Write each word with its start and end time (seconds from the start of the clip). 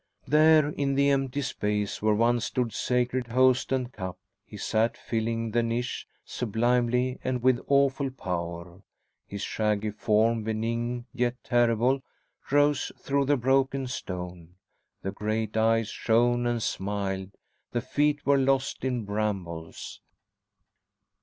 There, 0.27 0.69
in 0.69 0.95
the 0.95 1.11
empty 1.11 1.43
space, 1.43 2.01
where 2.01 2.15
once 2.15 2.45
stood 2.45 2.73
sacred 2.73 3.27
Host 3.27 3.71
and 3.71 3.93
Cup, 3.93 4.17
he 4.43 4.57
sat, 4.57 4.97
filling 4.97 5.51
the 5.51 5.61
niche 5.61 6.07
sublimely 6.25 7.19
and 7.23 7.43
with 7.43 7.59
awful 7.67 8.09
power. 8.09 8.81
His 9.27 9.43
shaggy 9.43 9.91
form, 9.91 10.41
benign 10.41 11.05
yet 11.13 11.35
terrible, 11.43 12.01
rose 12.49 12.91
through 12.97 13.25
the 13.25 13.37
broken 13.37 13.85
stone. 13.85 14.55
The 15.03 15.11
great 15.11 15.55
eyes 15.55 15.89
shone 15.89 16.47
and 16.47 16.63
smiled. 16.63 17.35
The 17.71 17.81
feet 17.81 18.25
were 18.25 18.39
lost 18.39 18.83
in 18.83 19.05
brambles. 19.05 20.01